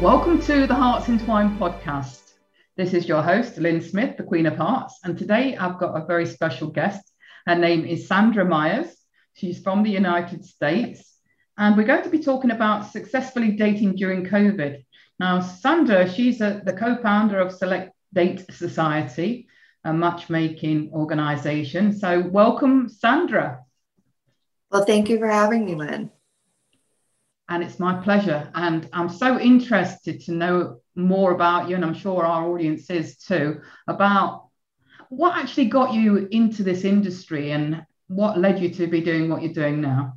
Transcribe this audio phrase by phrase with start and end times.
[0.00, 2.32] Welcome to the Hearts Entwined podcast.
[2.74, 4.98] This is your host, Lynn Smith, the Queen of Hearts.
[5.04, 7.02] And today I've got a very special guest.
[7.46, 8.96] Her name is Sandra Myers.
[9.34, 11.18] She's from the United States.
[11.58, 14.82] And we're going to be talking about successfully dating during COVID.
[15.18, 19.48] Now, Sandra, she's a, the co founder of Select Date Society,
[19.84, 21.92] a matchmaking organization.
[21.92, 23.64] So, welcome, Sandra.
[24.70, 26.10] Well, thank you for having me, Lynn
[27.50, 28.48] and it's my pleasure.
[28.54, 33.16] And I'm so interested to know more about you, and I'm sure our audience is
[33.16, 34.46] too, about
[35.08, 39.42] what actually got you into this industry and what led you to be doing what
[39.42, 40.16] you're doing now.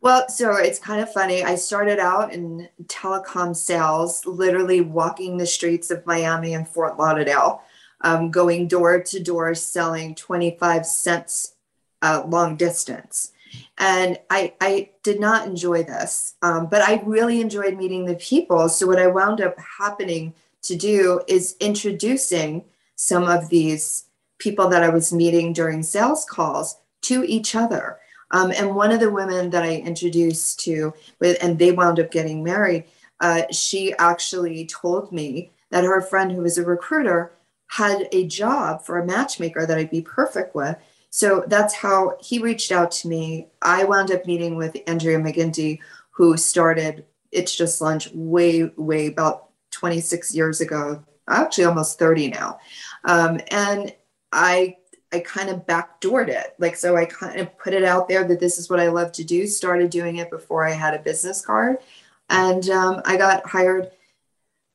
[0.00, 1.42] Well, so it's kind of funny.
[1.42, 7.62] I started out in telecom sales, literally walking the streets of Miami and Fort Lauderdale,
[8.00, 11.56] um, going door to door selling 25 cents
[12.00, 13.32] uh, long distance
[13.78, 18.68] and I, I did not enjoy this um, but i really enjoyed meeting the people.
[18.68, 22.64] So what i wound up happening to do is introducing
[22.96, 24.04] some of these
[24.38, 27.98] people that i was meeting during sales calls to each other.
[28.32, 32.10] Um, and one of the women that i introduced to with and they wound up
[32.10, 32.84] getting married
[33.20, 37.32] uh, she actually told me that her friend who was a recruiter
[37.66, 40.76] had a job for a matchmaker that i'd be perfect with
[41.10, 43.48] so that's how he reached out to me.
[43.60, 45.80] I wound up meeting with Andrea McGinty,
[46.12, 52.58] who started It's Just Lunch way, way about 26 years ago, actually almost 30 now.
[53.04, 53.94] Um, and
[54.32, 54.76] I
[55.12, 56.54] I kind of backdoored it.
[56.58, 59.10] Like, so I kind of put it out there that this is what I love
[59.12, 61.78] to do, started doing it before I had a business card.
[62.28, 63.90] And um, I got hired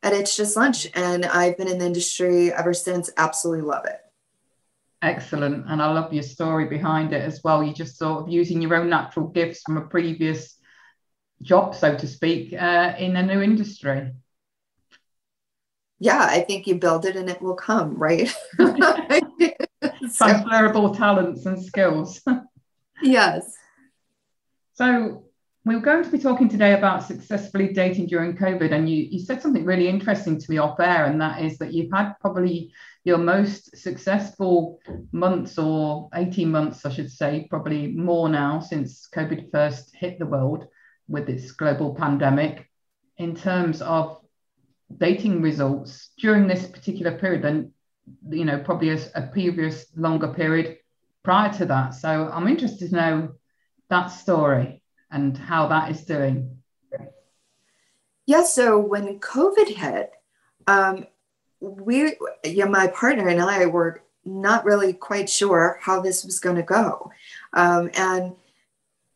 [0.03, 0.87] at It's Just Lunch.
[0.93, 3.09] And I've been in the industry ever since.
[3.15, 4.04] Absolutely love it.
[5.05, 5.65] Excellent.
[5.69, 7.63] And I love your story behind it as well.
[7.63, 10.57] You just sort of using your own natural gifts from a previous
[11.43, 14.13] job, so to speak, uh, in a new industry.
[15.99, 18.35] Yeah, I think you build it and it will come, right?
[20.17, 22.19] Transferable talents and skills.
[23.03, 23.53] yes.
[24.73, 25.25] So
[25.65, 28.71] we're going to be talking today about successfully dating during COVID.
[28.71, 31.73] And you, you said something really interesting to me off air, and that is that
[31.73, 32.73] you've had probably
[33.05, 34.79] your most successful
[35.11, 40.25] months or 18 months, I should say, probably more now since COVID first hit the
[40.25, 40.67] world
[41.07, 42.67] with its global pandemic,
[43.17, 44.19] in terms of
[44.97, 47.71] dating results during this particular period than,
[48.29, 50.77] you know, probably a, a previous longer period
[51.23, 51.93] prior to that.
[51.93, 53.35] So I'm interested to know
[53.89, 56.57] that story and how that is doing.
[58.25, 60.11] Yeah, so when COVID hit,
[60.65, 61.05] um,
[61.65, 66.55] we, yeah, my partner and I were not really quite sure how this was going
[66.55, 67.11] to go.
[67.53, 68.33] Um, and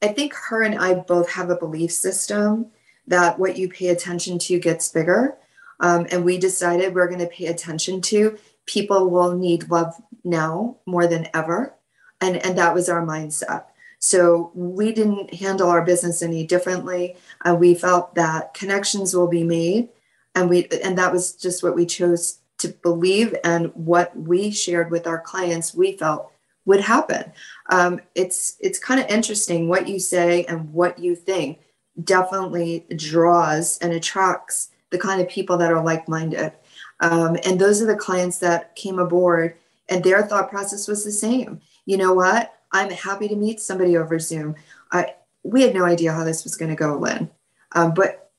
[0.02, 2.68] I think her and I both have a belief system
[3.08, 5.38] that what you pay attention to gets bigger.
[5.80, 10.78] Um, and we decided we're going to pay attention to people will need love now
[10.86, 11.74] more than ever.
[12.22, 13.66] And, and that was our mindset.
[13.98, 17.18] So we didn't handle our business any differently.
[17.44, 19.90] Uh, we felt that connections will be made
[20.36, 24.92] and we and that was just what we chose to believe and what we shared
[24.92, 26.32] with our clients we felt
[26.66, 27.32] would happen.
[27.72, 31.60] Um, it's it's kind of interesting what you say and what you think
[32.04, 36.54] definitely draws and attracts the kind of people that are like-minded.
[37.00, 39.56] Um, and those are the clients that came aboard
[39.90, 41.62] and their thought process was the same.
[41.86, 42.54] You know what?
[42.72, 44.56] I'm happy to meet somebody over zoom.
[44.92, 47.30] I, we had no idea how this was going to go lynn.
[47.74, 48.32] Um, but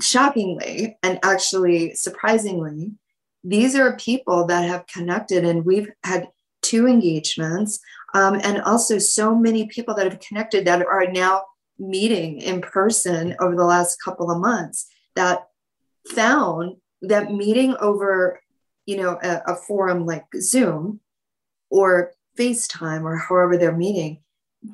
[0.00, 2.92] shockingly and actually surprisingly,
[3.44, 6.28] these are people that have connected, and we've had
[6.62, 7.80] two engagements,
[8.14, 11.42] um, and also so many people that have connected that are now
[11.78, 15.46] meeting in person over the last couple of months that
[16.08, 18.40] found that meeting over
[18.86, 21.00] you know a, a forum like zoom
[21.70, 24.18] or facetime or however they're meeting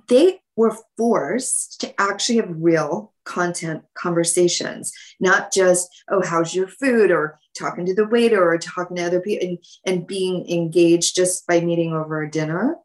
[0.09, 7.11] they were forced to actually have real content conversations, not just, oh, how's your food
[7.11, 11.47] or talking to the waiter or talking to other people and, and being engaged just
[11.47, 12.77] by meeting over a dinner.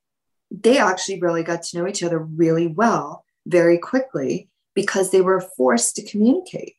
[0.52, 5.42] They actually really got to know each other really well very quickly because they were
[5.58, 6.74] forced to communicate.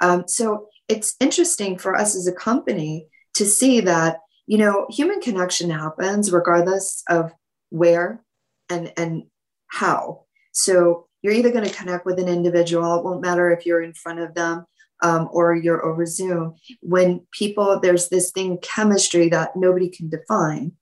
[0.00, 5.20] Um, so it's interesting for us as a company to see that you know human
[5.20, 7.32] connection happens regardless of
[7.68, 8.24] where
[8.68, 9.24] and and
[9.68, 10.24] how.
[10.52, 12.96] So you're either going to connect with an individual.
[12.96, 14.66] It won't matter if you're in front of them
[15.02, 16.54] um, or you're over Zoom.
[16.80, 20.72] When people there's this thing chemistry that nobody can define,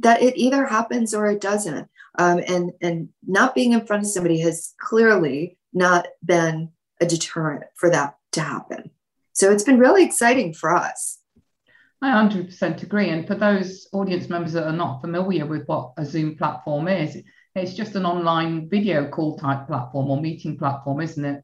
[0.00, 1.88] that it either happens or it doesn't.
[2.18, 7.64] Um, and and not being in front of somebody has clearly not been a deterrent
[7.74, 8.90] for that to happen.
[9.32, 11.18] So it's been really exciting for us.
[12.00, 13.10] I 100% agree.
[13.10, 17.18] And for those audience members that are not familiar with what a Zoom platform is,
[17.56, 21.42] it's just an online video call type platform or meeting platform, isn't it?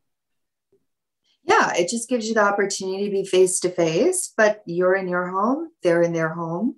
[1.45, 5.09] Yeah, it just gives you the opportunity to be face to face, but you're in
[5.09, 6.77] your home, they're in their home.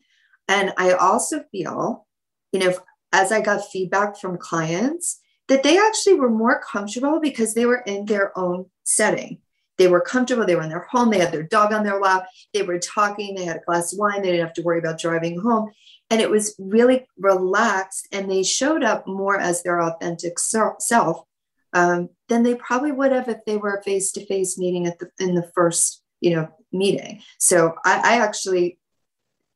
[0.49, 2.07] And I also feel,
[2.53, 2.75] you know,
[3.13, 7.83] as I got feedback from clients, that they actually were more comfortable because they were
[7.87, 9.39] in their own setting.
[9.77, 12.27] They were comfortable, they were in their home, they had their dog on their lap,
[12.53, 15.01] they were talking, they had a glass of wine, they didn't have to worry about
[15.01, 15.71] driving home.
[16.11, 21.25] And it was really relaxed, and they showed up more as their authentic self
[21.73, 25.11] um, than they probably would have if they were face to face meeting at the
[25.19, 27.21] in the first you know meeting.
[27.39, 28.79] So I, I actually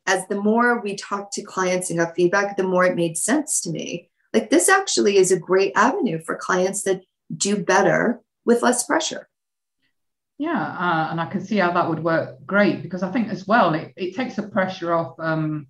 [0.06, 3.60] as the more we talked to clients and got feedback, the more it made sense
[3.60, 4.10] to me.
[4.32, 7.02] Like this actually is a great avenue for clients that
[7.34, 9.28] do better with less pressure.
[10.38, 13.46] Yeah, uh, and I can see how that would work great because I think as
[13.46, 15.66] well it, it takes the pressure off, um,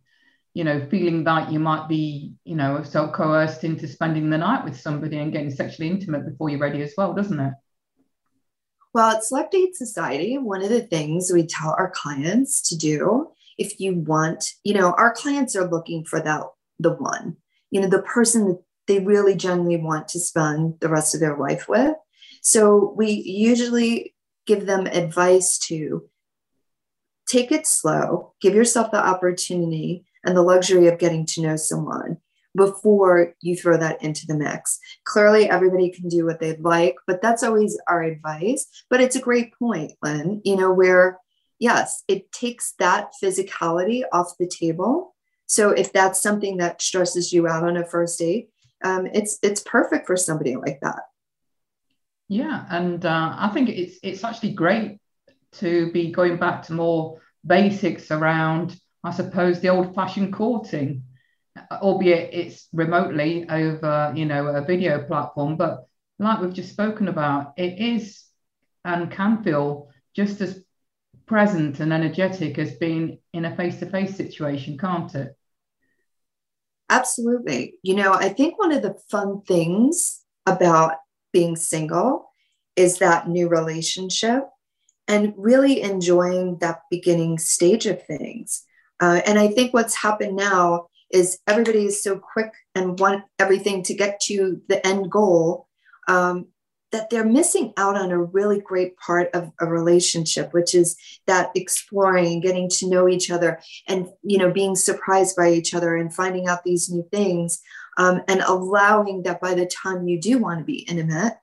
[0.59, 4.65] you know, feeling that you might be, you know, so coerced into spending the night
[4.65, 7.53] with somebody and getting sexually intimate before you're ready as well, doesn't it?
[8.93, 13.29] Well, at Select Date Society, one of the things we tell our clients to do
[13.57, 16.43] if you want, you know, our clients are looking for that
[16.81, 17.37] the one,
[17.71, 21.39] you know, the person that they really genuinely want to spend the rest of their
[21.39, 21.95] life with.
[22.43, 24.13] So we usually
[24.45, 26.11] give them advice to
[27.29, 32.19] take it slow, give yourself the opportunity and the luxury of getting to know someone
[32.55, 34.79] before you throw that into the mix.
[35.05, 38.67] Clearly, everybody can do what they'd like, but that's always our advice.
[38.91, 41.19] But it's a great point, Lynn, you know, where
[41.59, 45.15] yes, it takes that physicality off the table.
[45.47, 48.51] So if that's something that stresses you out on a first date,
[48.85, 51.01] um, it's it's perfect for somebody like that.
[52.29, 54.99] Yeah, and uh, I think it's it's actually great
[55.53, 58.79] to be going back to more basics around,
[59.09, 61.05] I suppose, the old-fashioned courting,
[61.73, 65.57] albeit it's remotely over, you know, a video platform.
[65.57, 65.89] But
[66.19, 68.25] like we've just spoken about, it is
[68.85, 70.63] and can feel just as
[71.25, 75.35] present and energetic as being in a face to face situation, can't it?
[76.91, 77.77] Absolutely.
[77.83, 80.97] You know, I think one of the fun things about
[81.33, 82.31] being single
[82.77, 84.45] is that new relationship
[85.07, 88.65] and really enjoying that beginning stage of things.
[89.01, 93.83] Uh, and I think what's happened now is everybody is so quick and want everything
[93.85, 95.67] to get to the end goal
[96.09, 96.49] um,
[96.91, 100.97] that they're missing out on a really great part of a relationship which is
[101.27, 105.75] that exploring and getting to know each other and you know being surprised by each
[105.75, 107.61] other and finding out these new things
[107.99, 111.35] um, and allowing that by the time you do want to be intimate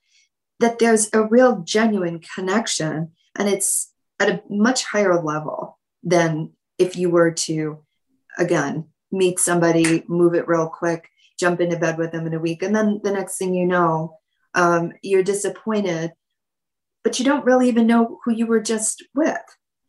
[0.59, 6.95] that there's a real genuine connection and it's at a much higher level than if
[6.95, 7.83] you were to
[8.37, 12.63] again meet somebody move it real quick jump into bed with them in a week
[12.63, 14.17] and then the next thing you know
[14.55, 16.13] um, you're disappointed,
[17.03, 19.37] but you don't really even know who you were just with.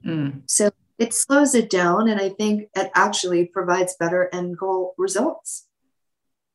[0.05, 0.43] Mm.
[0.47, 5.67] So it slows it down, and I think it actually provides better end goal results.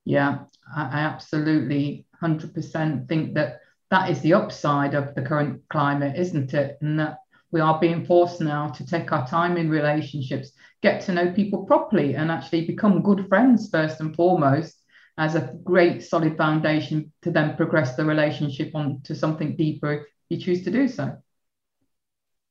[0.04, 0.40] Yeah,
[0.76, 6.78] I absolutely 100% think that that is the upside of the current climate, isn't it?
[6.82, 7.20] And that
[7.51, 11.65] we are being forced now to take our time in relationships, get to know people
[11.65, 14.77] properly, and actually become good friends first and foremost,
[15.17, 20.05] as a great solid foundation to then progress the relationship on to something deeper if
[20.29, 21.17] you choose to do so.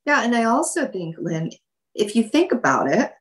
[0.07, 1.50] Yeah, and I also think, Lynn,
[1.95, 3.12] if you think about it,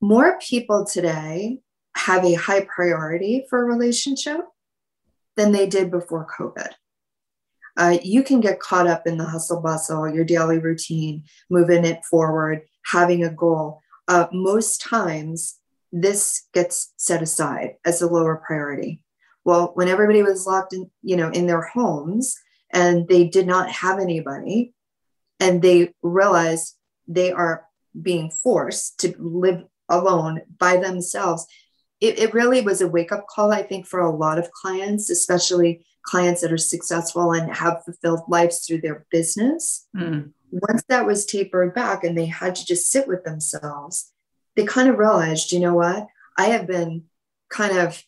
[0.00, 1.58] more people today
[1.96, 4.40] have a high priority for a relationship
[5.36, 6.70] than they did before COVID.
[7.76, 12.04] Uh, you can get caught up in the hustle bustle, your daily routine, moving it
[12.04, 13.80] forward, having a goal.
[14.08, 15.58] Uh, most times,
[15.92, 19.00] this gets set aside as a lower priority.
[19.44, 22.36] Well, when everybody was locked in, you know, in their homes
[22.72, 24.74] and they did not have anybody,
[25.38, 27.66] and they realized they are
[28.00, 31.46] being forced to live alone by themselves,
[32.00, 35.10] it, it really was a wake up call, I think, for a lot of clients,
[35.10, 39.86] especially clients that are successful and have fulfilled lives through their business.
[39.96, 40.32] Mm.
[40.50, 44.12] Once that was tapered back and they had to just sit with themselves,
[44.54, 46.06] they kind of realized, you know what?
[46.38, 47.04] I have been
[47.50, 48.02] kind of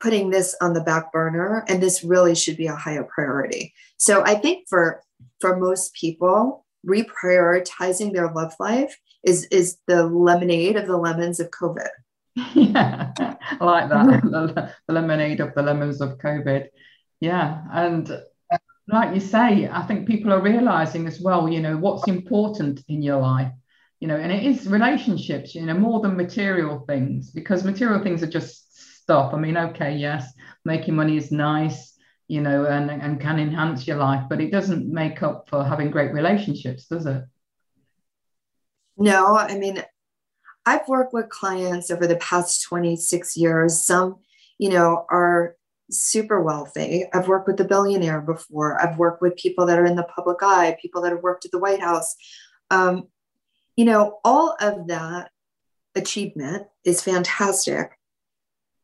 [0.00, 3.72] putting this on the back burner and this really should be a higher priority.
[3.96, 5.02] So I think for
[5.40, 11.50] for most people, reprioritizing their love life is is the lemonade of the lemons of
[11.50, 11.88] COVID.
[12.54, 14.22] Yeah, I like that.
[14.24, 16.66] the, the lemonade of the lemons of COVID.
[17.20, 17.62] Yeah.
[17.72, 22.08] And uh, like you say, I think people are realizing as well, you know, what's
[22.08, 23.52] important in your life,
[24.00, 28.22] you know, and it is relationships, you know, more than material things, because material things
[28.22, 29.32] are just stuff.
[29.32, 30.32] I mean, okay, yes,
[30.64, 31.96] making money is nice,
[32.28, 35.90] you know, and, and can enhance your life, but it doesn't make up for having
[35.90, 37.22] great relationships, does it?
[38.96, 39.82] No, I mean,
[40.66, 43.84] I've worked with clients over the past 26 years.
[43.84, 44.16] Some,
[44.58, 45.56] you know, are
[45.90, 47.06] super wealthy.
[47.12, 48.80] I've worked with a billionaire before.
[48.80, 51.50] I've worked with people that are in the public eye, people that have worked at
[51.50, 52.14] the White House.
[52.70, 53.08] Um,
[53.76, 55.30] you know, all of that
[55.94, 57.98] achievement is fantastic.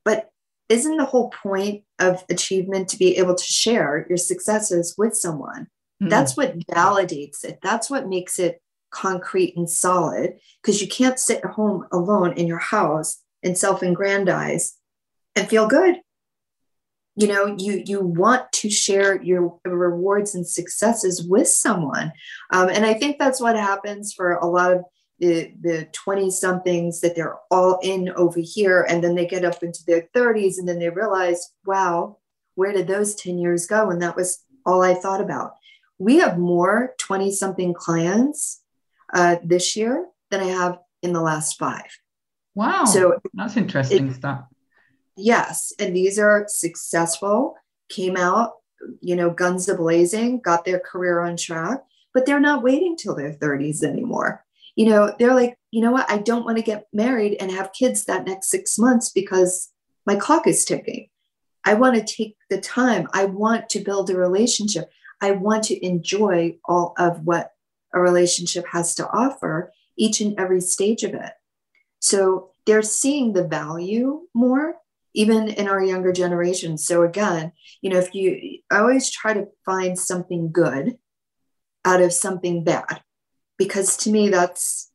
[0.05, 0.31] But
[0.69, 5.69] isn't the whole point of achievement to be able to share your successes with someone?
[6.03, 6.11] Mm.
[6.11, 7.59] That's what validates it.
[7.63, 12.47] That's what makes it concrete and solid because you can't sit at home alone in
[12.47, 14.77] your house and self-aggrandize
[15.37, 15.97] and feel good
[17.21, 22.13] you know you you want to share your rewards and successes with someone.
[22.51, 24.85] Um, and i think that's what happens for a lot of
[25.19, 29.63] the the 20 somethings that they're all in over here and then they get up
[29.63, 32.17] into their 30s and then they realize wow
[32.55, 33.91] where did those 10 years go?
[33.91, 35.53] And that was all i thought about.
[35.99, 38.63] We have more 20 something clients
[39.13, 41.91] uh, this year than i have in the last five.
[42.55, 42.85] Wow.
[42.85, 44.45] So that's interesting it, stuff
[45.21, 47.57] yes and these are successful
[47.89, 48.55] came out
[49.01, 53.15] you know guns a blazing got their career on track but they're not waiting till
[53.15, 54.45] their 30s anymore.
[54.77, 56.11] You know they're like you know what?
[56.11, 59.71] I don't want to get married and have kids that next six months because
[60.07, 61.09] my clock is ticking.
[61.65, 63.07] I want to take the time.
[63.13, 64.91] I want to build a relationship.
[65.21, 67.53] I want to enjoy all of what
[67.93, 71.33] a relationship has to offer each and every stage of it.
[71.99, 74.77] So they're seeing the value more
[75.15, 76.79] even in our younger generation.
[76.79, 77.53] So again,
[77.83, 80.99] you know, if you I always try to find something good
[81.85, 83.03] out of something bad,
[83.59, 84.91] because to me that's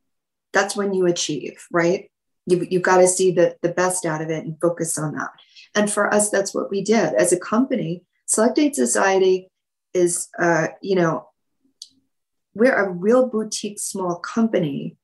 [0.54, 2.10] that's when you achieve, right?
[2.46, 5.32] You, you've got to see the, the best out of it and focus on that.
[5.74, 8.04] And for us, that's what we did as a company.
[8.26, 9.50] Select Date Society
[9.94, 11.28] is, uh, you know,
[12.54, 14.96] we're a real boutique small company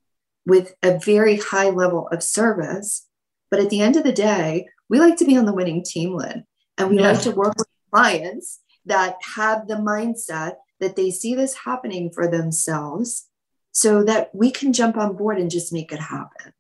[0.46, 3.08] with a very high level of service.
[3.50, 6.14] But at the end of the day, we like to be on the winning team,
[6.14, 6.44] Lynn,
[6.78, 11.56] and we like to work with clients that have the mindset that they see this
[11.56, 13.30] happening for themselves
[13.72, 16.52] so that we can jump on board and just make it happen.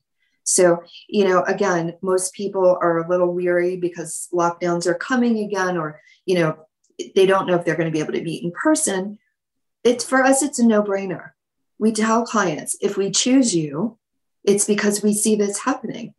[0.44, 5.78] So, you know, again, most people are a little weary because lockdowns are coming again,
[5.78, 6.58] or, you know,
[7.16, 9.20] they don't know if they're going to be able to meet in person.
[9.84, 11.32] It's for us, it's a no brainer.
[11.80, 13.98] We tell clients if we choose you,
[14.46, 16.14] it's because we see this happening.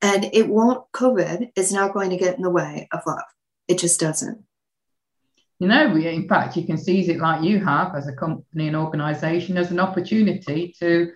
[0.00, 3.18] And it won't, COVID is not going to get in the way of love.
[3.66, 4.44] It just doesn't.
[5.58, 8.68] You know, we, in fact, you can seize it like you have as a company
[8.68, 11.10] and organization as an opportunity to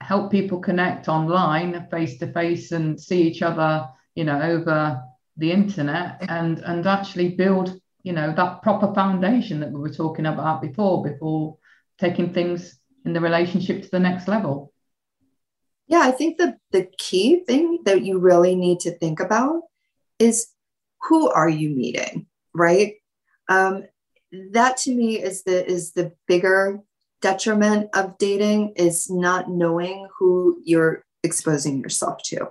[0.00, 5.02] help people connect online, face to face, and see each other, you know, over
[5.36, 10.26] the internet and and actually build, you know, that proper foundation that we were talking
[10.26, 11.58] about before, before
[11.98, 14.71] taking things in the relationship to the next level.
[15.92, 19.60] Yeah, I think the, the key thing that you really need to think about
[20.18, 20.46] is
[21.02, 22.94] who are you meeting, right?
[23.50, 23.84] Um,
[24.52, 26.80] that to me is the is the bigger
[27.20, 32.48] detriment of dating is not knowing who you're exposing yourself to.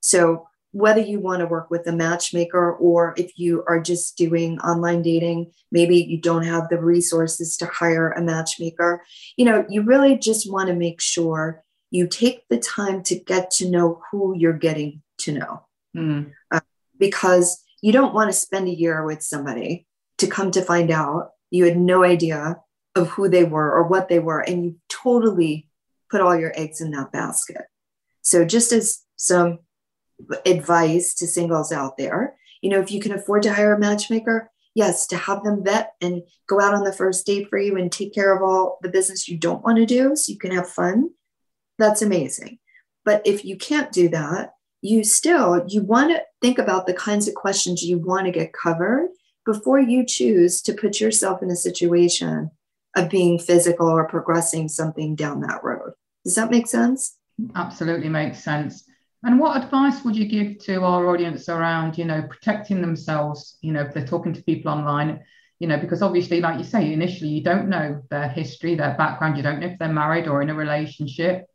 [0.00, 4.58] So whether you want to work with a matchmaker or if you are just doing
[4.58, 9.04] online dating, maybe you don't have the resources to hire a matchmaker,
[9.36, 13.50] you know, you really just want to make sure you take the time to get
[13.52, 15.66] to know who you're getting to know.
[15.96, 16.32] Mm.
[16.50, 16.60] Uh,
[16.98, 19.86] because you don't want to spend a year with somebody
[20.18, 22.56] to come to find out you had no idea
[22.94, 25.68] of who they were or what they were, and you totally
[26.10, 27.62] put all your eggs in that basket.
[28.22, 29.60] So, just as some
[30.44, 34.50] advice to singles out there, you know, if you can afford to hire a matchmaker,
[34.74, 37.92] yes, to have them vet and go out on the first date for you and
[37.92, 40.68] take care of all the business you don't want to do so you can have
[40.68, 41.10] fun
[41.78, 42.58] that's amazing.
[43.04, 47.28] But if you can't do that, you still you want to think about the kinds
[47.28, 49.08] of questions you want to get covered
[49.44, 52.50] before you choose to put yourself in a situation
[52.96, 55.92] of being physical or progressing something down that road.
[56.24, 57.16] Does that make sense?
[57.54, 58.84] Absolutely makes sense.
[59.22, 63.72] And what advice would you give to our audience around, you know, protecting themselves, you
[63.72, 65.20] know, if they're talking to people online,
[65.58, 69.36] you know, because obviously, like you say, initially you don't know their history, their background,
[69.36, 71.46] you don't know if they're married or in a relationship.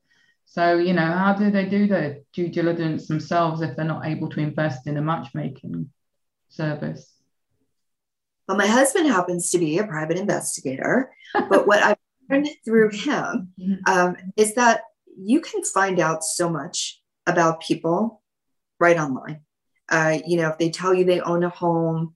[0.52, 4.28] So, you know, how do they do their due diligence themselves if they're not able
[4.32, 5.90] to invest in a matchmaking
[6.50, 7.10] service?
[8.50, 11.98] Well, my husband happens to be a private investigator, but what I've
[12.30, 13.76] learned through him mm-hmm.
[13.88, 14.82] um, is that
[15.18, 18.22] you can find out so much about people
[18.78, 19.40] right online.
[19.88, 22.14] Uh, you know, if they tell you they own a home,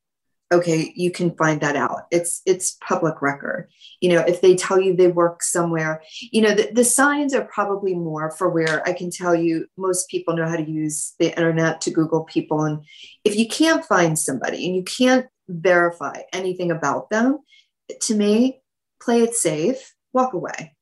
[0.51, 2.03] okay you can find that out.
[2.11, 3.69] It's it's public record.
[4.01, 7.45] You know if they tell you they work somewhere you know the, the signs are
[7.45, 11.35] probably more for where i can tell you most people know how to use the
[11.35, 12.63] internet to google people.
[12.63, 12.83] And
[13.23, 17.39] if you can't find somebody and you can't verify anything about them
[18.01, 18.61] to me
[18.99, 20.75] play it safe walk away.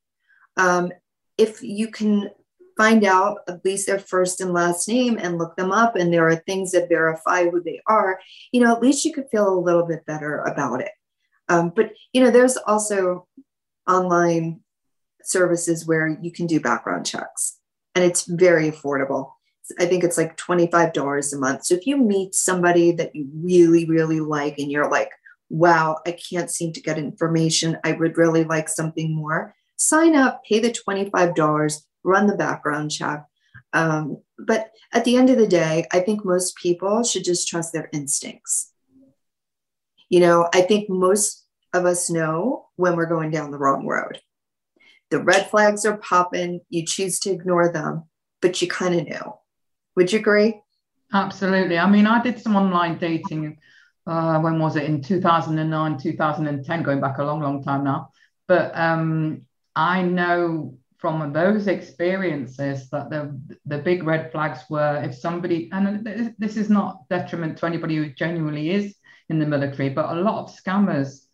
[0.56, 0.92] Um,
[1.36, 2.30] if you can
[2.76, 6.28] find out at least their first and last name and look them up and there
[6.28, 8.18] are things that verify who they are
[8.52, 10.90] you know at least you could feel a little bit better about it.
[11.48, 13.26] Um, but you know there's also
[13.88, 14.60] online
[15.22, 17.58] services where you can do background checks
[17.94, 19.32] and it's very affordable.
[19.78, 21.64] I think it's like $25 a month.
[21.64, 25.10] So if you meet somebody that you really really like and you're like
[25.50, 27.78] wow i can't seem to get information.
[27.84, 33.24] I would really like something more sign up pay the $25 run the background check.
[33.72, 37.72] Um, but at the end of the day, I think most people should just trust
[37.72, 38.72] their instincts.
[40.08, 44.20] You know, I think most of us know when we're going down the wrong road.
[45.10, 48.04] The red flags are popping, you choose to ignore them,
[48.40, 49.40] but you kind of know.
[49.96, 50.60] Would you agree?
[51.12, 51.78] Absolutely.
[51.78, 53.58] I mean, I did some online dating.
[54.06, 54.84] Uh, when was it?
[54.84, 58.10] In 2009, 2010, going back a long, long time now.
[58.46, 63.20] But um, I know from those experiences that the
[63.66, 65.86] the big red flags were if somebody and
[66.38, 68.96] this is not detriment to anybody who genuinely is
[69.28, 71.24] in the military but a lot of scammers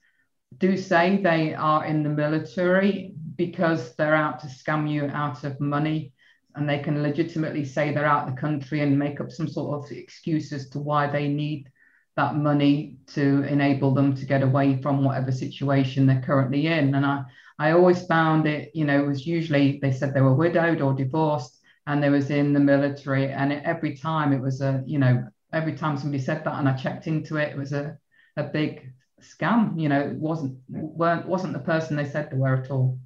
[0.59, 5.61] do say they are in the military because they're out to scam you out of
[5.61, 6.13] money.
[6.57, 9.85] And they can legitimately say they're out of the country and make up some sort
[9.85, 11.71] of excuse as to why they need
[12.17, 16.95] that money to enable them to get away from whatever situation they're currently in.
[16.95, 17.23] And i
[17.61, 20.95] I always found it, you know, it was usually they said they were widowed or
[20.95, 23.31] divorced and they was in the military.
[23.31, 26.73] And every time it was a, you know, every time somebody said that and I
[26.75, 27.99] checked into it, it was a,
[28.39, 29.79] a big scam.
[29.79, 32.99] You know, it wasn't weren't wasn't the person they said they were at all.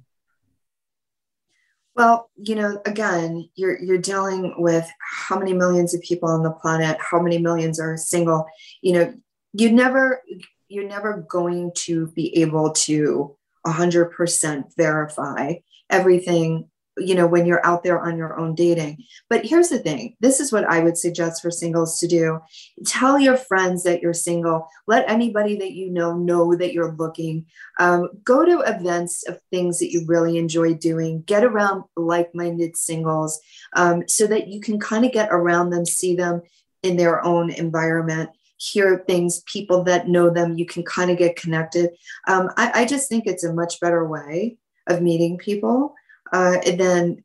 [1.93, 6.51] Well, you know, again, you're you're dealing with how many millions of people on the
[6.51, 8.45] planet, how many millions are single.
[8.81, 9.13] You know,
[9.51, 10.21] you never
[10.69, 13.34] you're never going to be able to
[13.65, 15.55] 100% verify
[15.89, 19.03] everything you know when you're out there on your own dating.
[19.29, 20.15] But here's the thing.
[20.19, 22.39] This is what i would suggest for singles to do.
[22.85, 24.67] Tell your friends that you're single.
[24.87, 27.45] Let anybody that you know know that you're looking.
[27.79, 31.23] Um, go to events of things that you really enjoy doing.
[31.23, 33.41] Get around like-minded singles
[33.75, 36.41] um, so that you can kind of get around them see them
[36.83, 41.35] in their own environment hear things, people that know them, you can kind of get
[41.35, 41.91] connected.
[42.27, 45.93] Um, I, I, just think it's a much better way of meeting people
[46.31, 47.23] uh, than,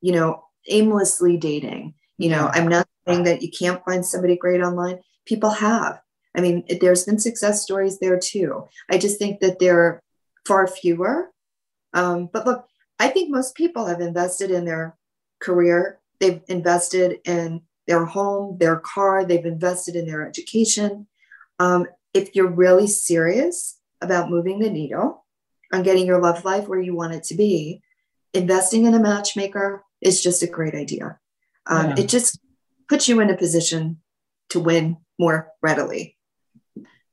[0.00, 1.94] you know, aimlessly dating.
[2.18, 5.00] You know, I'm not saying that you can't find somebody great online.
[5.24, 6.00] People have.
[6.34, 8.66] I mean, there's been success stories there too.
[8.90, 10.02] I just think that there are
[10.46, 11.30] far fewer.
[11.94, 12.66] Um, but look,
[12.98, 14.96] I think most people have invested in their
[15.40, 15.98] career.
[16.20, 21.06] They've invested in their home, their car, they've invested in their education.
[21.58, 25.24] Um, if you're really serious about moving the needle
[25.72, 27.82] on getting your love life where you want it to be,
[28.34, 31.18] investing in a matchmaker is just a great idea.
[31.66, 31.94] Um, yeah.
[31.98, 32.38] It just
[32.88, 34.00] puts you in a position
[34.50, 36.16] to win more readily.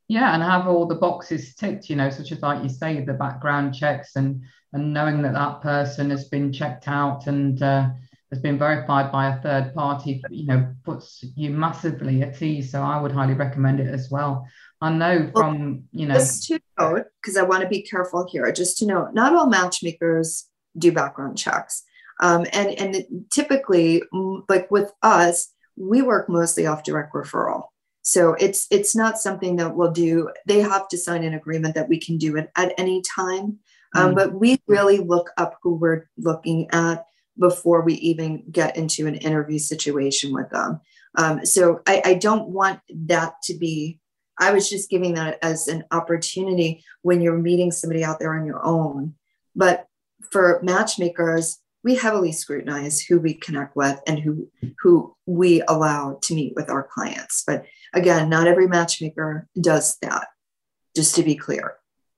[0.07, 3.13] Yeah, and have all the boxes ticked, you know, such as like you say, the
[3.13, 4.41] background checks and
[4.73, 7.89] and knowing that that person has been checked out and uh,
[8.31, 12.71] has been verified by a third party, you know, puts you massively at ease.
[12.71, 14.47] So I would highly recommend it as well.
[14.81, 18.49] I know from, you know, just to note, because I want to be careful here,
[18.51, 20.45] just to note, not all matchmakers
[20.77, 21.83] do background checks.
[22.21, 24.03] Um, and, and typically,
[24.47, 27.63] like with us, we work mostly off direct referral.
[28.01, 30.29] So it's it's not something that we'll do.
[30.45, 33.59] They have to sign an agreement that we can do it at any time.
[33.93, 34.15] Um, mm.
[34.15, 37.05] But we really look up who we're looking at
[37.39, 40.81] before we even get into an interview situation with them.
[41.15, 43.99] Um, so I, I, don't want that to be
[44.39, 48.45] I was just giving that as an opportunity when you're meeting somebody out there on
[48.45, 49.15] your own.
[49.55, 49.85] But
[50.31, 54.49] for matchmakers, we heavily scrutinize who we connect with and who
[54.79, 57.43] who we allow to meet with our clients.
[57.45, 60.27] But again, not every matchmaker does that.
[60.95, 61.75] Just to be clear.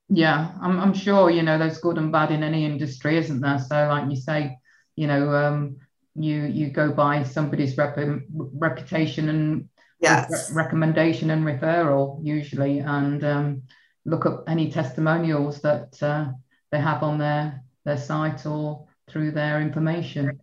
[0.10, 3.60] Yeah, I'm, I'm sure you know there's good and bad in any industry, isn't there?
[3.60, 4.58] So, like you say,
[4.96, 5.78] you know, um,
[6.16, 7.98] you you go by somebody's rep-
[8.30, 10.52] reputation and yes.
[10.52, 13.64] re- recommendation and referral usually, and um,
[14.06, 16.28] look up any testimonials that uh,
[16.72, 20.40] they have on their their site or through their information.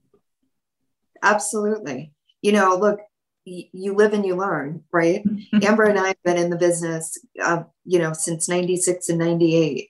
[1.23, 2.13] Absolutely.
[2.43, 3.01] You know, look,
[3.45, 5.25] you live and you learn, right?
[5.63, 9.89] Amber and I have been in the business, uh, you know, since 96 and 98.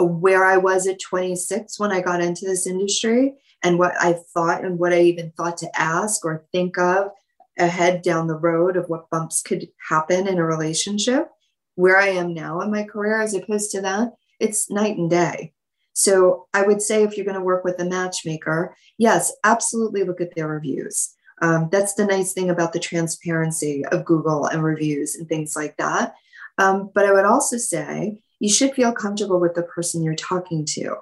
[0.00, 4.14] Uh, where I was at 26 when I got into this industry and what I
[4.34, 7.10] thought and what I even thought to ask or think of
[7.58, 11.28] ahead down the road of what bumps could happen in a relationship,
[11.74, 15.52] where I am now in my career as opposed to that, it's night and day.
[15.92, 20.20] So I would say if you're going to work with a matchmaker, yes, absolutely look
[20.20, 21.14] at their reviews.
[21.42, 25.76] Um, that's the nice thing about the transparency of Google and reviews and things like
[25.76, 26.14] that.
[26.58, 30.64] Um, but I would also say you should feel comfortable with the person you're talking
[30.70, 30.96] to.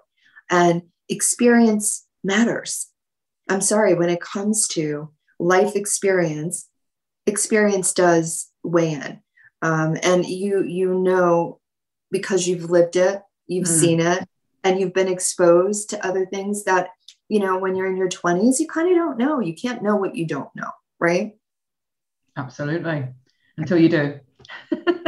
[0.50, 2.88] And experience matters.
[3.48, 6.68] I'm sorry, when it comes to life experience,
[7.26, 9.22] experience does weigh in.
[9.60, 11.60] Um, and you you know
[12.10, 13.80] because you've lived it, you've mm.
[13.80, 14.26] seen it,
[14.62, 16.88] and you've been exposed to other things that
[17.28, 19.40] you know, when you're in your 20s, you kind of don't know.
[19.40, 21.36] You can't know what you don't know, right?
[22.36, 23.06] Absolutely.
[23.56, 24.20] Until you do.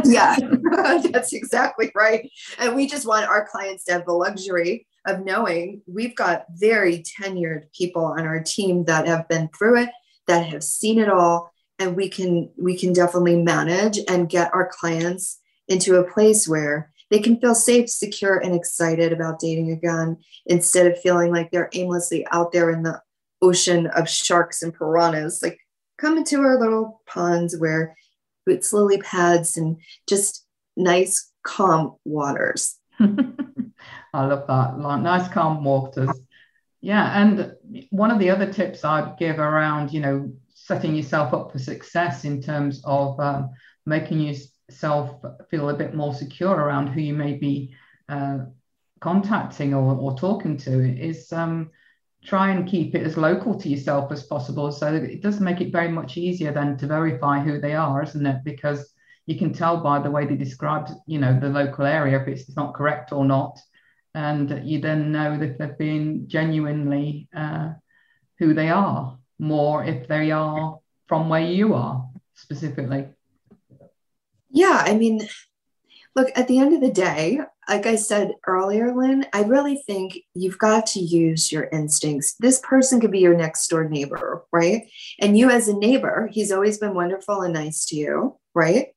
[0.04, 0.36] Yeah,
[1.10, 2.30] that's exactly right.
[2.58, 7.02] And we just want our clients to have the luxury of knowing we've got very
[7.02, 9.90] tenured people on our team that have been through it,
[10.26, 14.70] that have seen it all, and we can we can definitely manage and get our
[14.72, 20.18] clients into a place where they can feel safe, secure, and excited about dating again
[20.46, 23.00] instead of feeling like they're aimlessly out there in the
[23.42, 25.42] ocean of sharks and piranhas.
[25.42, 25.58] Like,
[25.98, 27.96] come into our little ponds where
[28.46, 29.76] it's lily pads and
[30.08, 32.76] just nice, calm waters.
[33.00, 34.78] I love that.
[34.78, 36.10] Like nice, calm waters.
[36.80, 37.20] Yeah.
[37.20, 37.54] And
[37.90, 42.24] one of the other tips I'd give around, you know, setting yourself up for success
[42.24, 43.50] in terms of um,
[43.86, 47.74] making yourself feel a bit more secure around who you may be
[48.08, 48.38] uh,
[49.00, 51.70] contacting or, or talking to is um,
[52.24, 54.70] try and keep it as local to yourself as possible.
[54.72, 58.26] So it does make it very much easier then to verify who they are, isn't
[58.26, 58.44] it?
[58.44, 58.92] Because
[59.26, 62.56] you can tell by the way they describe, you know, the local area if it's
[62.56, 63.58] not correct or not,
[64.14, 67.72] and you then know that they've been genuinely uh,
[68.38, 73.08] who they are, more if they are from where you are specifically.
[74.50, 75.20] Yeah, I mean,
[76.16, 80.18] look, at the end of the day, like I said earlier, Lynn, I really think
[80.34, 82.34] you've got to use your instincts.
[82.40, 84.90] This person could be your next door neighbor, right?
[85.20, 88.88] And you, as a neighbor, he's always been wonderful and nice to you, right?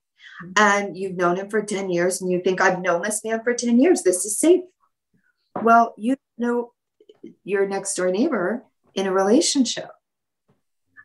[0.44, 0.52] Mm-hmm.
[0.58, 3.54] And you've known him for 10 years and you think, I've known this man for
[3.54, 4.02] 10 years.
[4.02, 4.62] This is safe.
[5.62, 6.74] Well, you know
[7.44, 8.64] your next door neighbor
[8.96, 9.92] in a relationship.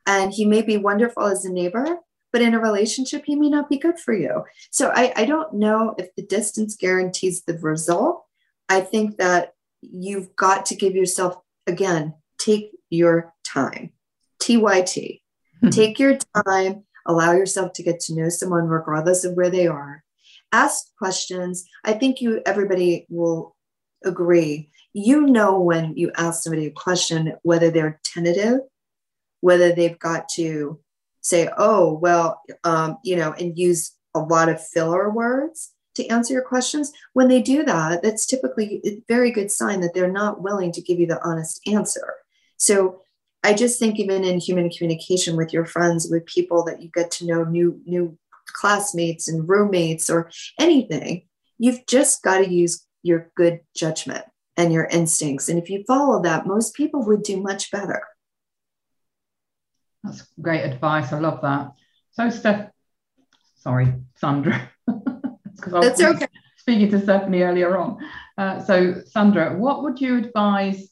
[0.06, 1.98] And he may be wonderful as a neighbor,
[2.32, 4.44] but in a relationship, he may not be good for you.
[4.70, 8.24] So I, I don't know if the distance guarantees the result.
[8.68, 11.36] I think that you've got to give yourself,
[11.66, 13.92] again, take your time.
[14.40, 15.20] TYT.
[15.62, 15.70] Mm-hmm.
[15.70, 20.04] Take your time, allow yourself to get to know someone regardless of where they are.
[20.52, 21.64] Ask questions.
[21.84, 23.56] I think you everybody will
[24.04, 24.70] agree.
[24.92, 28.60] You know when you ask somebody a question whether they're tentative,
[29.40, 30.80] whether they've got to
[31.28, 36.32] say, oh, well, um, you know, and use a lot of filler words to answer
[36.32, 36.92] your questions.
[37.12, 40.82] When they do that, that's typically a very good sign that they're not willing to
[40.82, 42.14] give you the honest answer.
[42.56, 43.02] So
[43.44, 47.10] I just think even in human communication with your friends, with people that you get
[47.12, 51.26] to know, new new classmates and roommates or anything,
[51.58, 54.24] you've just got to use your good judgment
[54.56, 55.48] and your instincts.
[55.48, 58.02] And if you follow that, most people would do much better.
[60.04, 61.12] That's great advice.
[61.12, 61.72] I love that.
[62.12, 62.70] So, Steph,
[63.56, 64.70] sorry, Sandra.
[65.66, 66.26] That's okay.
[66.56, 67.98] Speaking to Stephanie earlier on.
[68.36, 70.88] Uh, so, Sandra, what would you advise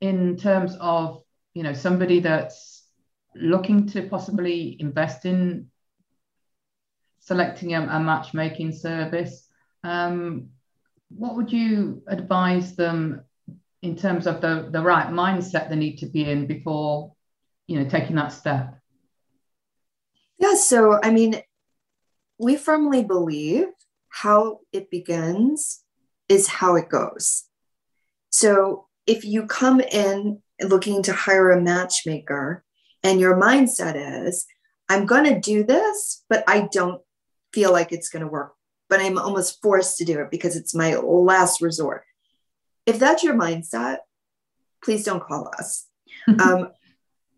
[0.00, 2.86] in terms of you know somebody that's
[3.34, 5.70] looking to possibly invest in
[7.20, 9.48] selecting a, a matchmaking service?
[9.84, 10.48] Um,
[11.10, 13.22] what would you advise them
[13.82, 17.12] in terms of the, the right mindset they need to be in before
[17.70, 18.74] you know taking that step
[20.38, 21.40] yeah so i mean
[22.38, 23.66] we firmly believe
[24.08, 25.84] how it begins
[26.28, 27.44] is how it goes.
[28.30, 32.64] So if you come in looking to hire a matchmaker
[33.02, 34.46] and your mindset is,
[34.88, 37.02] I'm going to do this, but I don't
[37.52, 38.54] feel like it's going to work,
[38.88, 42.04] but I'm almost forced to do it because it's my last resort.
[42.86, 43.98] If that's your mindset,
[44.82, 45.86] please don't call us.
[46.40, 46.70] um,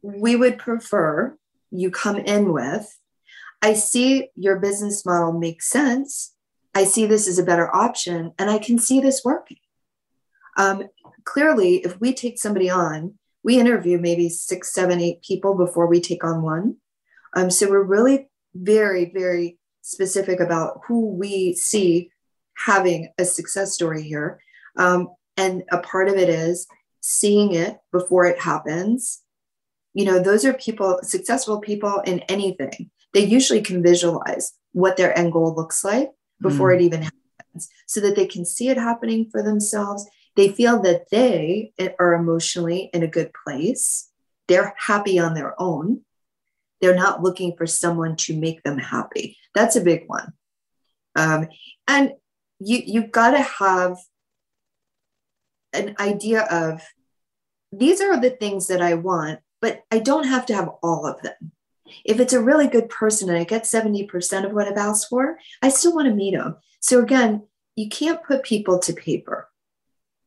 [0.03, 1.37] we would prefer
[1.71, 2.99] you come in with,
[3.62, 6.35] I see your business model makes sense.
[6.75, 9.59] I see this as a better option, and I can see this working.
[10.57, 10.88] Um,
[11.25, 16.01] clearly, if we take somebody on, we interview maybe six, seven, eight people before we
[16.01, 16.77] take on one.
[17.35, 22.11] Um, so we're really very, very specific about who we see
[22.55, 24.41] having a success story here.
[24.77, 26.67] Um, and a part of it is
[27.01, 29.23] seeing it before it happens.
[29.94, 32.90] You know, those are people, successful people in anything.
[33.12, 36.76] They usually can visualize what their end goal looks like before mm.
[36.76, 40.07] it even happens so that they can see it happening for themselves.
[40.35, 44.11] They feel that they are emotionally in a good place.
[44.48, 46.02] They're happy on their own.
[46.81, 49.37] They're not looking for someone to make them happy.
[49.55, 50.33] That's a big one.
[51.14, 51.48] Um,
[51.87, 52.12] and
[52.59, 53.98] you you've got to have
[55.72, 56.83] an idea of
[57.70, 61.22] these are the things that I want, but I don't have to have all of
[61.22, 61.53] them.
[62.05, 65.38] If it's a really good person and I get 70% of what I've asked for,
[65.62, 66.57] I still want to meet them.
[66.81, 67.46] So again,
[67.77, 69.48] you can't put people to paper.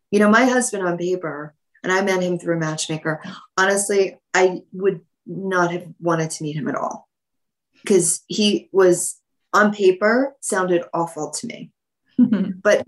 [0.10, 3.21] You know, my husband on paper, and I met him through a matchmaker.
[3.58, 7.08] Honestly, I would not have wanted to meet him at all
[7.84, 9.19] because he was
[9.54, 11.71] on paper sounded awful to me.
[12.63, 12.88] but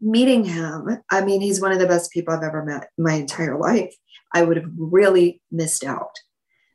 [0.00, 3.14] meeting him, I mean, he's one of the best people I've ever met in my
[3.14, 3.94] entire life.
[4.32, 6.16] I would have really missed out.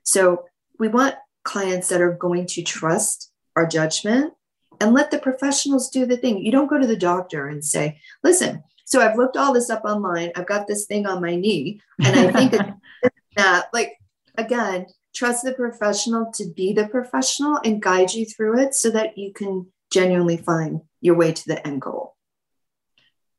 [0.03, 0.45] So
[0.79, 4.33] we want clients that are going to trust our judgment
[4.79, 6.39] and let the professionals do the thing.
[6.39, 9.85] You don't go to the doctor and say, listen, so I've looked all this up
[9.85, 10.31] online.
[10.35, 12.51] I've got this thing on my knee, and I think
[13.37, 13.69] that.
[13.73, 13.93] Like,
[14.37, 19.17] again, trust the professional to be the professional and guide you through it so that
[19.17, 22.15] you can genuinely find your way to the end goal.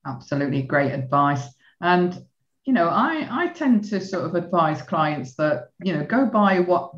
[0.06, 1.46] Absolutely great advice.
[1.80, 2.24] And,
[2.64, 6.60] you know, I, I tend to sort of advise clients that, you know, go by
[6.60, 6.92] what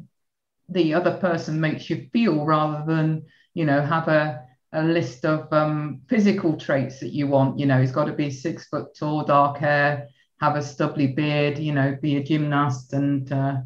[0.69, 3.25] the other person makes you feel rather than,
[3.55, 7.59] you know, have a, a list of um, physical traits that you want.
[7.59, 10.09] You know, he's got to be six foot tall, dark hair,
[10.41, 13.57] have a stubbly beard, you know, be a gymnast and, uh,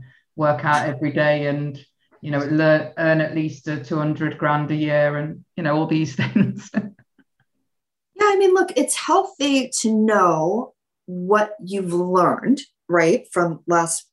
[0.40, 1.84] work out every day and
[2.22, 5.86] you know learn, earn at least a 200 grand a year and you know all
[5.86, 6.80] these things yeah
[8.24, 10.72] i mean look it's healthy to know
[11.10, 14.06] what you've learned right from last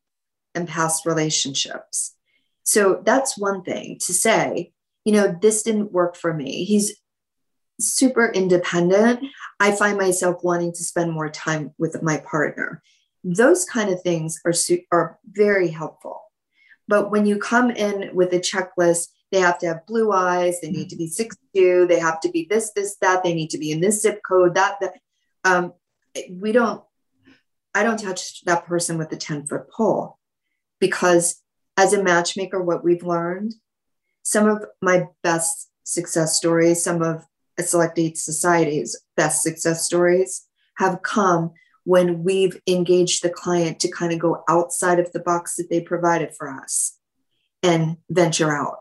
[0.56, 2.16] and past relationships
[2.64, 4.72] so that's one thing to say
[5.06, 6.96] you know this didn't work for me he's
[7.80, 9.20] super independent
[9.60, 12.82] i find myself wanting to spend more time with my partner
[13.36, 14.54] those kind of things are,
[14.92, 16.22] are very helpful.
[16.88, 20.72] But when you come in with a checklist, they have to have blue eyes, they
[20.72, 23.72] need to be 62, they have to be this, this, that, they need to be
[23.72, 24.94] in this zip code, that, that.
[25.44, 25.74] Um,
[26.32, 26.82] we don't,
[27.78, 30.18] I don't touch that person with a 10 foot pole
[30.80, 31.44] because
[31.78, 33.54] as a matchmaker, what we've learned,
[34.24, 37.24] some of my best success stories, some of
[37.56, 41.52] a Select Date Society's best success stories have come
[41.84, 45.80] when we've engaged the client to kind of go outside of the box that they
[45.80, 46.98] provided for us
[47.62, 48.80] and venture out.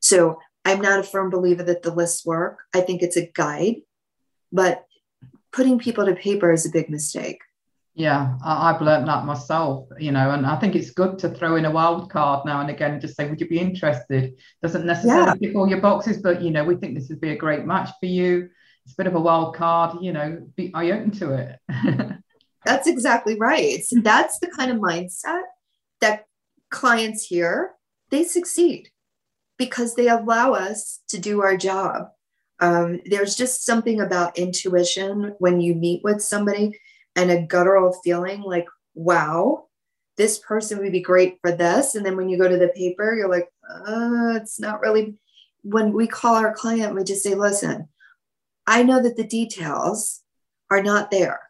[0.00, 2.58] So I'm not a firm believer that the lists work.
[2.74, 3.76] I think it's a guide,
[4.52, 4.84] but
[5.54, 7.38] putting people to paper is a big mistake.
[7.94, 11.64] Yeah, I've learned that myself, you know, and I think it's good to throw in
[11.64, 14.34] a wild card now and again and just say, would you be interested?
[14.62, 15.48] Doesn't necessarily yeah.
[15.48, 17.90] tick all your boxes, but you know, we think this would be a great match
[17.98, 18.48] for you
[18.90, 22.18] it's a bit of a wild card, you know, be, are you open to it?
[22.64, 23.84] that's exactly right.
[23.84, 25.42] So that's the kind of mindset
[26.00, 26.26] that
[26.70, 27.72] clients here,
[28.10, 28.90] they succeed
[29.58, 32.08] because they allow us to do our job.
[32.58, 36.78] Um, there's just something about intuition when you meet with somebody
[37.16, 39.66] and a guttural feeling like, wow,
[40.16, 41.94] this person would be great for this.
[41.94, 45.16] And then when you go to the paper, you're like, uh, it's not really.
[45.62, 47.88] When we call our client, we just say, listen,
[48.66, 50.22] I know that the details
[50.70, 51.40] are not there,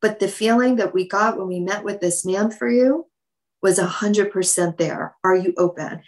[0.00, 3.06] but the feeling that we got when we met with this man for you
[3.62, 5.14] was 100% there.
[5.22, 6.02] Are you open?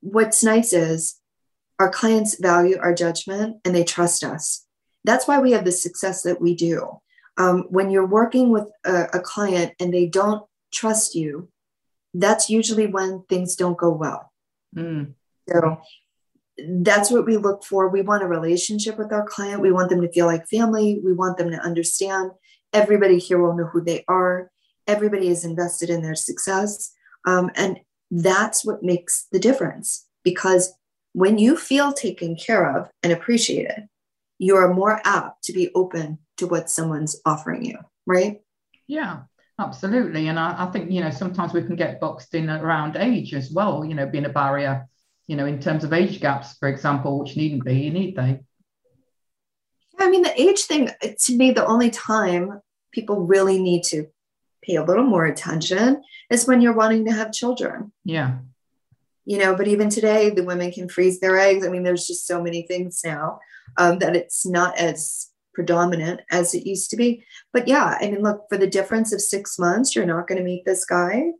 [0.00, 1.20] What's nice is
[1.78, 4.64] our clients value our judgment and they trust us.
[5.04, 7.00] That's why we have the success that we do.
[7.38, 11.48] Um, when you're working with a, a client and they don't trust you,
[12.14, 14.32] that's usually when things don't go well.
[14.74, 15.12] Mm.
[15.48, 15.80] So
[16.58, 17.88] that's what we look for.
[17.88, 19.60] We want a relationship with our client.
[19.60, 21.00] We want them to feel like family.
[21.04, 22.30] We want them to understand
[22.72, 24.50] everybody here will know who they are.
[24.86, 26.92] Everybody is invested in their success.
[27.26, 30.72] Um, and that's what makes the difference because
[31.12, 33.88] when you feel taken care of and appreciated,
[34.38, 38.40] you are more apt to be open to what someone's offering you, right?
[38.86, 39.22] Yeah,
[39.58, 40.28] absolutely.
[40.28, 43.50] And I, I think, you know, sometimes we can get boxed in around age as
[43.50, 44.86] well, you know, being a barrier
[45.26, 48.40] you know, in terms of age gaps, for example, which needn't be, you need they?
[49.98, 52.60] I mean, the age thing, to me, the only time
[52.92, 54.06] people really need to
[54.62, 57.92] pay a little more attention is when you're wanting to have children.
[58.04, 58.38] Yeah.
[59.24, 61.66] You know, but even today, the women can freeze their eggs.
[61.66, 63.40] I mean, there's just so many things now
[63.76, 67.24] um, that it's not as predominant as it used to be.
[67.50, 70.44] But yeah, I mean, look, for the difference of six months, you're not going to
[70.44, 71.32] meet this guy.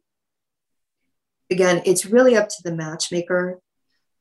[1.51, 3.61] Again, it's really up to the matchmaker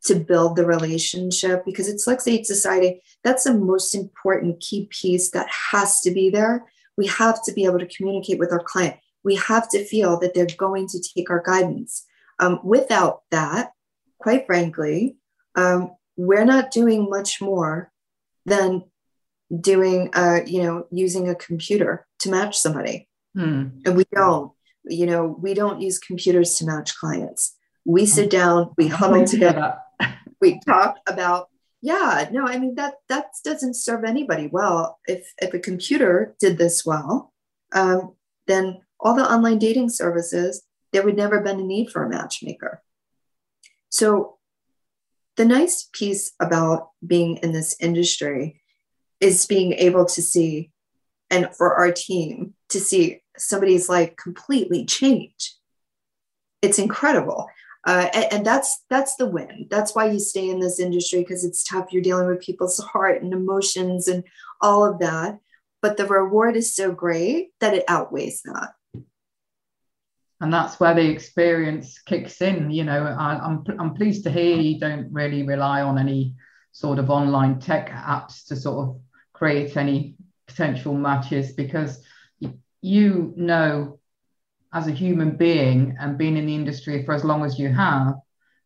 [0.04, 5.32] to build the relationship because it's Select Date Society that's the most important key piece
[5.32, 8.98] that has to be there we have to be able to communicate with our client
[9.24, 12.06] we have to feel that they're going to take our guidance
[12.38, 13.72] um, without that
[14.20, 15.16] quite frankly
[15.56, 17.92] um, we're not doing much more
[18.46, 18.84] than
[19.62, 23.08] doing uh, you know using a computer to match somebody.
[23.36, 23.68] Hmm.
[23.84, 24.54] and we don't
[24.86, 27.56] you know we don't use computers to match clients.
[27.86, 29.78] We sit down we huddle together
[30.42, 31.50] we talk about
[31.82, 35.00] yeah no i mean that that doesn't serve anybody well.
[35.06, 37.34] If if a computer did this well
[37.74, 38.16] um,
[38.48, 42.82] then all the online dating services there would never been a need for a matchmaker.
[43.90, 44.38] So
[45.36, 48.62] the nice piece about being in this industry
[49.20, 50.72] is being able to see
[51.30, 55.56] and for our team to see somebody's life completely change.
[56.62, 57.48] It's incredible.
[57.86, 59.68] Uh, and, and, that's that's the win.
[59.70, 61.92] That's why you stay in this industry because it's tough.
[61.92, 64.24] You're dealing with people's heart and emotions and
[64.60, 65.38] all of that.
[65.84, 68.74] But the reward is so great that it outweighs that.
[70.42, 73.06] And that's where the experience kicks in you know.
[73.06, 76.34] I, I'm, I'm pleased to hear you don't really rely on any
[76.72, 79.00] sort of online tech apps to sort of
[79.36, 80.16] create any
[80.48, 82.02] potential matches because
[82.82, 84.00] you know
[84.74, 88.16] as a human being and being in the industry for as long as you have,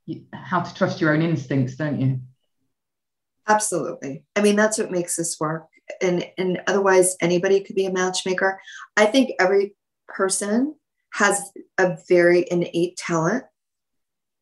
[0.05, 2.19] you, how to trust your own instincts, don't you?
[3.47, 4.23] Absolutely.
[4.35, 5.67] I mean, that's what makes this work.
[6.01, 8.59] And, and otherwise, anybody could be a matchmaker.
[8.97, 9.75] I think every
[10.07, 10.75] person
[11.13, 13.43] has a very innate talent,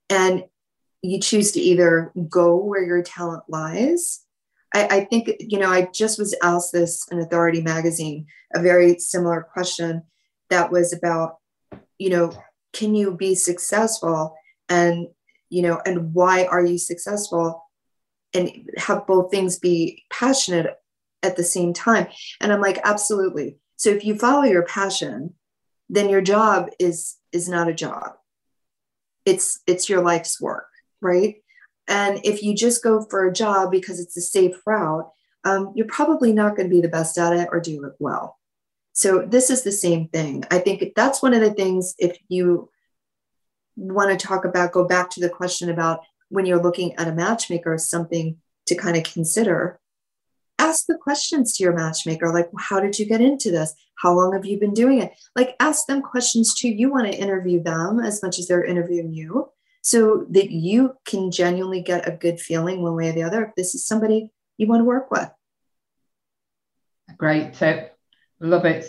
[0.09, 0.43] and
[1.01, 4.25] you choose to either go where your talent lies.
[4.73, 8.99] I, I think, you know, I just was asked this in Authority magazine, a very
[8.99, 10.03] similar question
[10.49, 11.38] that was about
[11.97, 12.32] you know
[12.73, 14.36] can you be successful?
[14.69, 15.08] And
[15.49, 17.63] you know and why are you successful?
[18.34, 20.75] And have both things be passionate
[21.23, 22.08] at the same time?
[22.41, 23.58] And i'm like absolutely.
[23.77, 25.34] So if you follow your passion
[25.89, 28.13] then your job is is not a job.
[29.25, 30.67] It's it's your life's work
[31.01, 31.36] right
[31.88, 35.10] and if you just go for a job because it's a safe route
[35.43, 38.38] um, you're probably not going to be the best at it or do it well
[38.97, 40.43] so this is the same thing.
[40.50, 42.71] I think that's one of the things if you
[43.76, 47.13] want to talk about, go back to the question about when you're looking at a
[47.13, 49.80] matchmaker, something to kind of consider.
[50.58, 53.76] Ask the questions to your matchmaker, like, how did you get into this?
[54.02, 55.12] How long have you been doing it?
[55.36, 56.69] Like, ask them questions too.
[56.69, 59.52] You want to interview them as much as they're interviewing you
[59.88, 63.56] so that you can genuinely get a good feeling one way or the other if
[63.56, 65.30] this is somebody you want to work with.
[67.17, 67.97] Great tip.
[68.41, 68.86] Love it.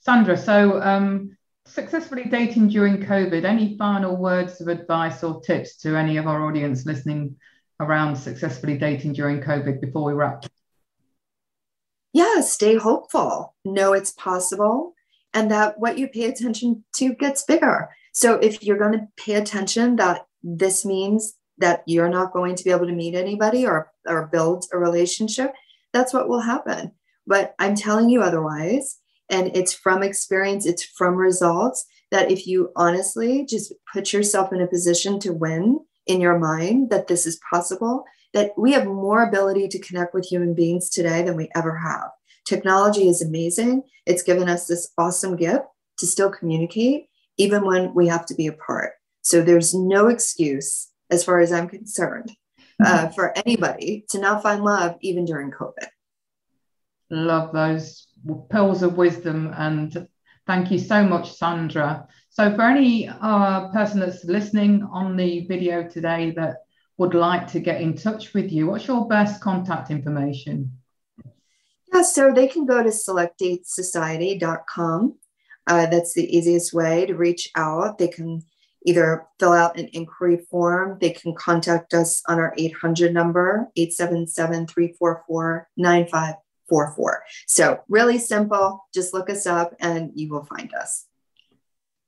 [0.00, 5.96] Sandra, so um, successfully dating during COVID, any final words of advice or tips to
[5.96, 7.36] any of our audience listening
[7.78, 10.46] around successfully dating during COVID before we wrap?
[12.14, 13.54] Yeah, stay hopeful.
[13.66, 14.94] Know it's possible
[15.34, 17.90] and that what you pay attention to gets bigger.
[18.12, 22.64] So if you're going to pay attention that this means that you're not going to
[22.64, 25.52] be able to meet anybody or, or build a relationship,
[25.92, 26.92] that's what will happen.
[27.26, 28.98] But I'm telling you otherwise.
[29.30, 34.62] And it's from experience, it's from results that if you honestly just put yourself in
[34.62, 39.22] a position to win in your mind that this is possible, that we have more
[39.22, 42.08] ability to connect with human beings today than we ever have.
[42.46, 43.82] Technology is amazing.
[44.06, 45.64] It's given us this awesome gift
[45.98, 48.92] to still communicate, even when we have to be apart.
[49.28, 52.32] So there's no excuse, as far as I'm concerned,
[52.82, 55.88] uh, for anybody to not find love even during COVID.
[57.10, 58.06] Love those
[58.48, 59.52] pearls of wisdom.
[59.54, 60.08] And
[60.46, 62.08] thank you so much, Sandra.
[62.30, 66.62] So, for any uh, person that's listening on the video today that
[66.96, 70.72] would like to get in touch with you, what's your best contact information?
[71.92, 75.18] Yeah, so they can go to selectdatesociety.com.
[75.66, 77.98] Uh, that's the easiest way to reach out.
[77.98, 78.42] They can
[78.88, 84.66] either fill out an inquiry form, they can contact us on our 800 number, 877
[84.66, 87.22] 344 9544.
[87.46, 88.86] So, really simple.
[88.94, 91.04] Just look us up and you will find us.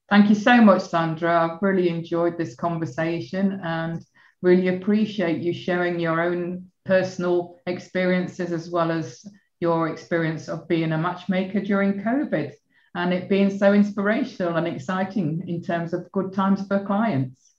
[0.09, 1.53] Thank you so much, Sandra.
[1.53, 4.03] I've really enjoyed this conversation and
[4.43, 9.25] really appreciate you sharing your own personal experiences as well as
[9.61, 12.53] your experience of being a matchmaker during COVID
[12.95, 17.55] and it being so inspirational and exciting in terms of good times for clients.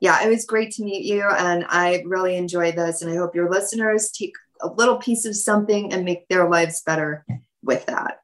[0.00, 3.02] Yeah, it was great to meet you, and I really enjoyed this.
[3.02, 6.82] And I hope your listeners take a little piece of something and make their lives
[6.82, 7.24] better
[7.62, 8.20] with that.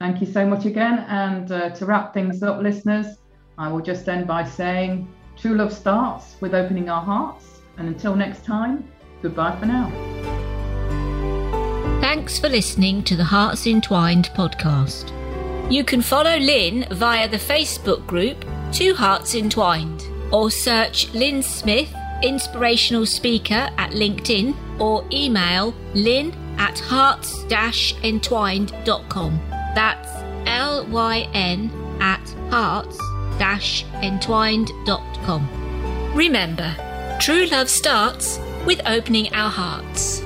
[0.00, 1.04] Thank you so much again.
[1.08, 3.18] And uh, to wrap things up, listeners,
[3.58, 5.06] I will just end by saying
[5.36, 7.60] true love starts with opening our hearts.
[7.76, 8.90] And until next time,
[9.22, 10.49] goodbye for now.
[12.12, 15.12] Thanks for listening to the Hearts Entwined podcast.
[15.70, 20.02] You can follow Lynn via the Facebook group Two Hearts Entwined
[20.32, 21.94] or search Lynn Smith,
[22.24, 27.44] inspirational speaker at LinkedIn or email lynn at hearts
[28.02, 29.40] entwined.com.
[29.76, 30.08] That's
[30.48, 32.98] L Y N at hearts
[34.02, 35.48] entwined.com.
[36.16, 40.24] Remember, true love starts with opening our hearts.